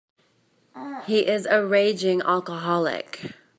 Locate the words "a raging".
1.45-2.23